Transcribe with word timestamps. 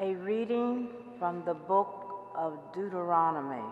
A 0.00 0.16
reading 0.16 0.88
from 1.20 1.44
the 1.44 1.54
book 1.54 2.32
of 2.34 2.58
Deuteronomy. 2.74 3.62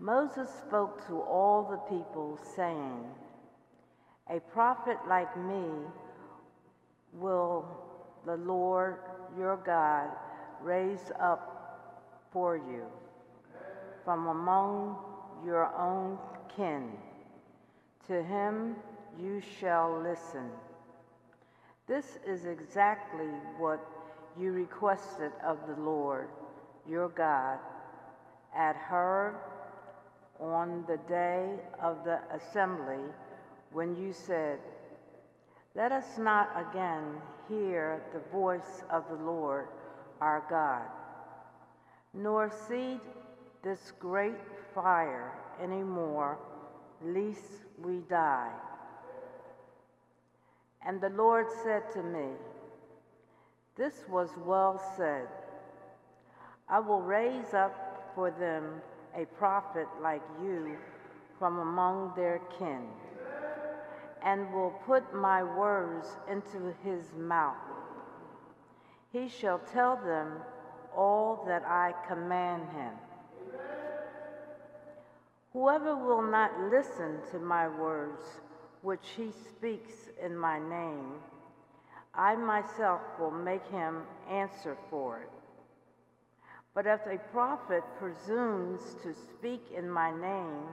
Moses 0.00 0.48
spoke 0.66 1.06
to 1.06 1.20
all 1.20 1.62
the 1.62 1.96
people, 1.96 2.40
saying, 2.56 3.04
A 4.28 4.40
prophet 4.40 4.96
like 5.08 5.36
me 5.36 5.62
will 7.12 7.66
the 8.26 8.36
Lord 8.36 8.96
your 9.38 9.58
God 9.64 10.10
raise 10.60 11.12
up 11.20 12.26
for 12.32 12.56
you 12.56 12.82
from 14.04 14.26
among 14.26 14.96
your 15.46 15.72
own 15.76 16.18
kin. 16.56 16.90
To 18.08 18.24
him 18.24 18.74
you 19.20 19.40
shall 19.60 20.00
listen. 20.02 20.50
This 21.88 22.18
is 22.26 22.44
exactly 22.44 23.30
what 23.56 23.80
you 24.38 24.52
requested 24.52 25.32
of 25.42 25.56
the 25.66 25.82
Lord 25.82 26.28
your 26.86 27.08
God 27.08 27.58
at 28.54 28.76
Horeb 28.76 29.36
on 30.38 30.84
the 30.86 30.98
day 31.08 31.48
of 31.82 32.04
the 32.04 32.20
assembly 32.32 33.04
when 33.72 33.96
you 33.96 34.12
said, 34.12 34.58
Let 35.74 35.92
us 35.92 36.18
not 36.18 36.50
again 36.56 37.04
hear 37.48 38.02
the 38.12 38.20
voice 38.30 38.82
of 38.90 39.04
the 39.08 39.22
Lord 39.24 39.68
our 40.20 40.44
God, 40.50 40.88
nor 42.14 42.50
see 42.68 42.98
this 43.62 43.92
great 43.98 44.36
fire 44.74 45.32
any 45.62 45.82
more, 45.82 46.38
lest 47.02 47.64
we 47.82 47.98
die. 48.08 48.52
And 50.84 51.00
the 51.00 51.10
Lord 51.10 51.46
said 51.62 51.82
to 51.92 52.02
me, 52.02 52.28
This 53.76 54.04
was 54.08 54.30
well 54.44 54.80
said. 54.96 55.28
I 56.68 56.80
will 56.80 57.00
raise 57.00 57.54
up 57.54 58.12
for 58.14 58.30
them 58.30 58.82
a 59.16 59.24
prophet 59.38 59.86
like 60.02 60.22
you 60.42 60.76
from 61.38 61.58
among 61.58 62.12
their 62.16 62.40
kin, 62.58 62.82
and 64.22 64.52
will 64.52 64.74
put 64.86 65.14
my 65.14 65.42
words 65.42 66.16
into 66.30 66.74
his 66.84 67.14
mouth. 67.14 67.56
He 69.12 69.28
shall 69.28 69.60
tell 69.72 69.96
them 69.96 70.32
all 70.94 71.44
that 71.46 71.62
I 71.64 71.94
command 72.06 72.64
him. 72.70 72.92
Whoever 75.52 75.96
will 75.96 76.22
not 76.22 76.50
listen 76.70 77.20
to 77.30 77.38
my 77.38 77.68
words, 77.68 78.40
which 78.82 79.06
he 79.16 79.30
speaks 79.50 79.92
in 80.24 80.36
my 80.36 80.58
name, 80.58 81.14
I 82.14 82.36
myself 82.36 83.00
will 83.18 83.30
make 83.30 83.66
him 83.68 84.02
answer 84.30 84.76
for 84.90 85.20
it. 85.20 85.30
But 86.74 86.86
if 86.86 87.00
a 87.06 87.18
prophet 87.32 87.82
presumes 87.98 88.80
to 89.02 89.14
speak 89.14 89.62
in 89.76 89.90
my 89.90 90.10
name, 90.10 90.68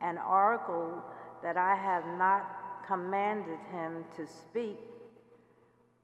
an 0.00 0.18
oracle 0.18 1.02
that 1.42 1.56
I 1.56 1.74
have 1.74 2.04
not 2.18 2.86
commanded 2.86 3.58
him 3.72 4.04
to 4.16 4.26
speak, 4.26 4.78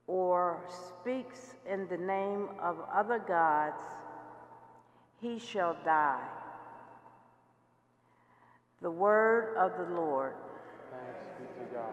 or 0.06 0.60
speaks 0.88 1.54
in 1.70 1.88
the 1.88 1.96
name 1.96 2.48
of 2.60 2.76
other 2.94 3.18
gods, 3.18 3.82
he 5.20 5.38
shall 5.38 5.76
die. 5.84 6.28
The 8.82 8.90
word 8.90 9.56
of 9.56 9.72
the 9.78 9.94
Lord. 9.94 10.34
Thanks 10.96 11.28
be 11.38 11.44
to 11.60 11.64
God. 11.74 11.92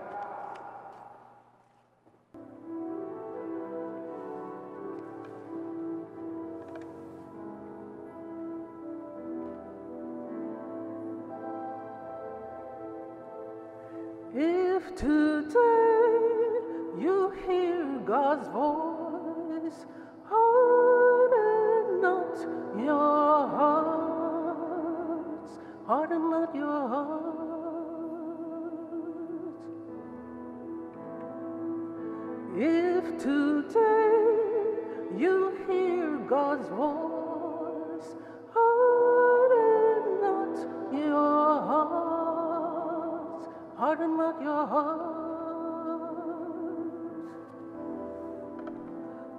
If 14.35 14.95
today 14.95 15.53
you 16.99 17.33
hear 17.45 17.99
God's 18.05 18.47
voice, 18.47 18.92
If 32.55 33.17
today 33.17 34.27
you 35.17 35.57
hear 35.67 36.17
God's 36.29 36.69
voice, 36.69 38.15
harden 38.53 40.21
not 40.21 40.57
your 40.93 41.61
hearts, 41.71 43.47
harden 43.75 44.17
not 44.17 44.39
your 44.39 44.67
hearts. 44.67 45.13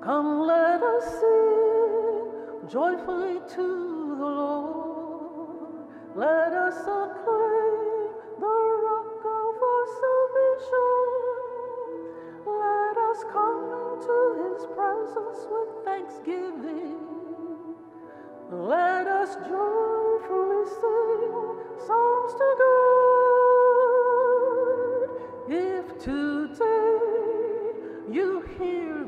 Come, 0.02 0.40
let 0.48 0.82
us 0.82 1.04
sing 1.20 2.68
joyfully 2.68 3.38
to 3.54 4.16
the 4.18 4.26
Lord. 4.26 5.86
Let 6.16 6.52
us 6.52 6.80
acclaim 6.80 7.33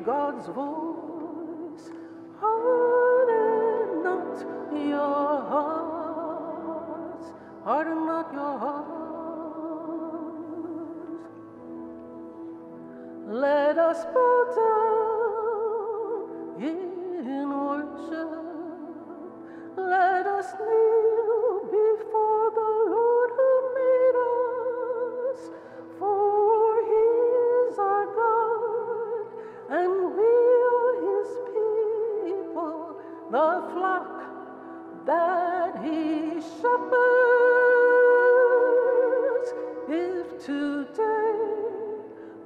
God's 0.07 0.47
voice, 0.47 1.91
harden 2.39 4.05
not 4.05 4.39
your 4.73 5.41
hearts, 5.53 7.33
harden 7.65 8.07
not 8.07 8.33
your 8.33 8.57
hearts. 8.57 8.97
Let 13.27 13.79
us 13.79 14.05
bow 14.15 14.36
the 33.31 33.63
flock 33.73 34.23
that 35.05 35.83
he 35.83 36.41
shepherds. 36.41 37.07
If 39.89 40.45
today 40.45 41.35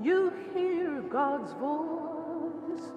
you 0.02 0.32
hear 0.54 1.02
God's 1.02 1.52
voice, 1.52 2.92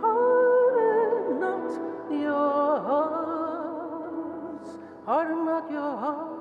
harden 0.00 1.40
not 1.40 1.70
your 2.10 2.80
hearts, 2.88 4.70
harden 5.06 5.44
not 5.46 5.70
your 5.70 5.96
hearts. 5.96 6.32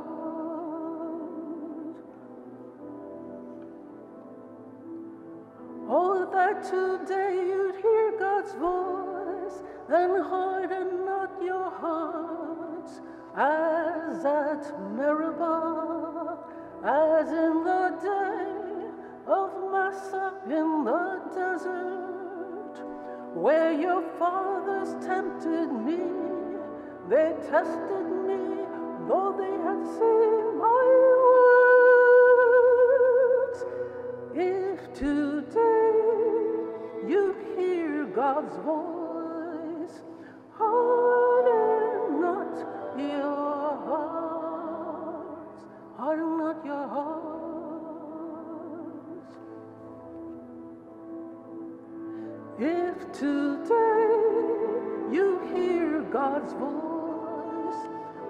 Oh, 5.94 6.30
that 6.32 6.64
today 6.64 7.51
and 9.94 10.24
harden 10.24 11.06
not 11.06 11.32
your 11.44 11.70
hearts 11.70 13.02
as 13.36 14.26
at 14.26 14.80
Meribah, 14.96 16.38
as 16.84 17.30
in 17.32 17.64
the 17.64 17.98
day 18.02 18.90
of 19.28 19.50
Massah 19.72 20.34
in 20.46 20.84
the 20.86 21.22
desert, 21.36 22.76
where 23.36 23.74
your 23.74 24.02
fathers 24.18 24.96
tempted 25.06 25.72
me. 25.72 26.00
They 27.10 27.34
tested 27.50 28.08
me, 28.28 28.66
though 29.08 29.34
they 29.38 29.56
had 29.68 29.86
seen 29.98 30.58
my 30.58 30.84
works. 33.42 33.62
If 34.36 34.94
today 34.94 35.94
you 37.08 37.36
hear 37.56 38.06
God's 38.06 38.56
voice, 38.58 39.01
If 53.02 53.12
today 53.14 54.14
you 55.12 55.42
hear 55.54 56.02
God's 56.12 56.54
voice, 56.54 57.82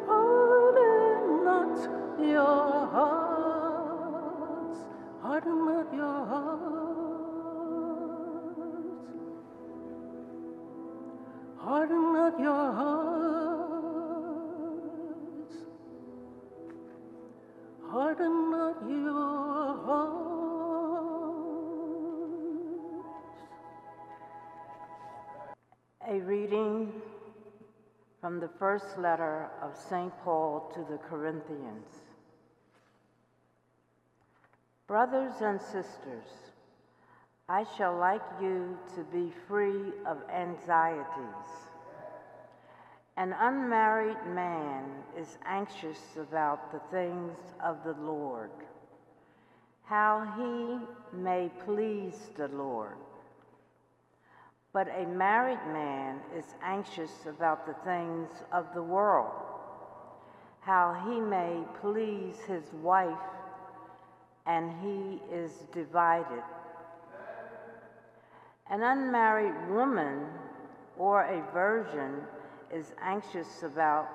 harden 0.07 1.43
not 1.43 1.77
your 2.21 2.87
hearts, 2.95 4.79
harden 5.21 5.65
not 5.65 5.93
your 5.93 6.25
hearts, 6.25 6.55
harden 11.57 12.13
not 12.13 12.39
your 12.39 12.73
hearts, 12.79 13.15
harden 17.91 18.51
not 18.51 18.89
your 18.89 19.75
hearts. 19.85 20.30
From 28.31 28.39
the 28.39 28.59
first 28.59 28.97
letter 28.97 29.49
of 29.61 29.75
St. 29.75 30.13
Paul 30.23 30.71
to 30.73 30.85
the 30.89 30.97
Corinthians. 30.99 31.85
Brothers 34.87 35.33
and 35.41 35.59
sisters, 35.59 36.31
I 37.49 37.65
shall 37.75 37.97
like 37.97 38.21
you 38.41 38.77
to 38.95 39.03
be 39.11 39.33
free 39.49 39.91
of 40.07 40.17
anxieties. 40.33 41.49
An 43.17 43.35
unmarried 43.37 44.25
man 44.33 44.85
is 45.19 45.37
anxious 45.45 45.99
about 46.17 46.71
the 46.71 46.79
things 46.89 47.37
of 47.61 47.83
the 47.83 48.01
Lord, 48.01 48.51
how 49.83 50.25
he 50.37 51.17
may 51.21 51.51
please 51.65 52.15
the 52.37 52.47
Lord. 52.47 52.95
But 54.73 54.87
a 54.87 55.05
married 55.05 55.59
man 55.67 56.21
is 56.37 56.55
anxious 56.63 57.11
about 57.27 57.65
the 57.65 57.73
things 57.83 58.29
of 58.53 58.73
the 58.73 58.81
world, 58.81 59.33
how 60.61 60.93
he 61.05 61.19
may 61.19 61.61
please 61.81 62.39
his 62.47 62.63
wife, 62.81 63.17
and 64.45 64.71
he 64.81 65.21
is 65.33 65.51
divided. 65.73 66.43
An 68.69 68.81
unmarried 68.83 69.69
woman 69.69 70.25
or 70.97 71.23
a 71.23 71.51
virgin 71.51 72.21
is 72.73 72.93
anxious 73.01 73.63
about 73.63 74.07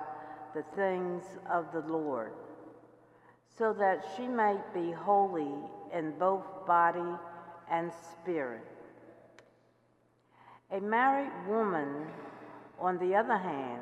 the 0.55 0.63
things 0.75 1.23
of 1.51 1.71
the 1.71 1.81
Lord, 1.81 2.33
so 3.55 3.73
that 3.73 4.03
she 4.15 4.27
may 4.27 4.57
be 4.73 4.91
holy 4.91 5.53
in 5.93 6.17
both 6.17 6.65
body 6.65 7.15
and 7.69 7.91
spirit. 7.93 8.76
A 10.69 10.81
married 10.81 11.31
woman, 11.47 12.07
on 12.77 12.97
the 12.97 13.15
other 13.15 13.37
hand, 13.37 13.81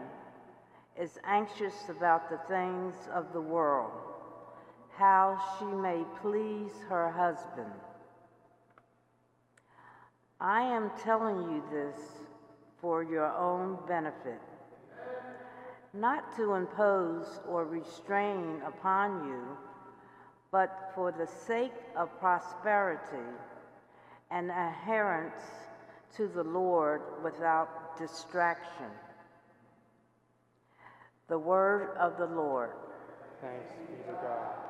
is 0.99 1.17
anxious 1.23 1.89
about 1.89 2.29
the 2.29 2.37
things 2.47 2.93
of 3.11 3.33
the 3.33 3.41
world, 3.41 3.91
how 4.95 5.35
she 5.57 5.65
may 5.65 6.03
please 6.21 6.71
her 6.87 7.09
husband. 7.09 7.73
I 10.39 10.61
am 10.61 10.91
telling 11.03 11.41
you 11.51 11.63
this 11.71 11.97
for 12.79 13.01
your 13.01 13.33
own 13.35 13.79
benefit, 13.87 14.41
not 15.91 16.35
to 16.35 16.53
impose 16.53 17.39
or 17.47 17.65
restrain 17.65 18.61
upon 18.63 19.27
you, 19.27 19.57
but 20.51 20.91
for 20.93 21.11
the 21.11 21.25
sake 21.25 21.73
of 21.97 22.19
prosperity 22.19 23.33
and 24.29 24.51
adherence 24.51 25.41
to 26.17 26.27
the 26.27 26.43
Lord 26.43 27.01
without 27.23 27.97
distraction. 27.97 28.89
The 31.27 31.37
word 31.37 31.95
of 31.97 32.17
the 32.17 32.27
Lord. 32.27 32.71
Thanks 33.41 33.73
be 33.89 33.95
to 34.03 34.13
God. 34.13 34.64